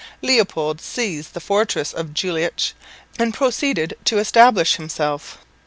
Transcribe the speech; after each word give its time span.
Leopold 0.23 0.81
seized 0.81 1.35
the 1.35 1.39
fortress 1.39 1.93
of 1.93 2.07
Jülich 2.15 2.73
and 3.19 3.35
proceeded 3.35 3.95
to 4.05 4.17
establish 4.17 4.77
himself. 4.77 5.37